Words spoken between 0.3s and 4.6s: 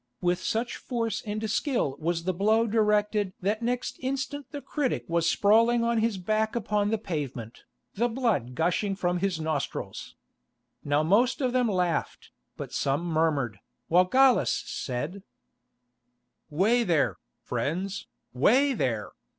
such force and skill was the blow directed that next instant the